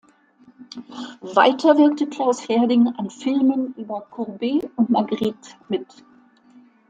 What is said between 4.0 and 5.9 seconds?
Courbet und Magritte mit.